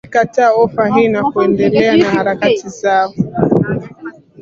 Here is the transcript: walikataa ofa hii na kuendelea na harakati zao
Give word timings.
walikataa 0.03 0.51
ofa 0.53 0.95
hii 0.95 1.07
na 1.07 1.23
kuendelea 1.23 1.97
na 1.97 2.09
harakati 2.11 2.69
zao 2.69 3.13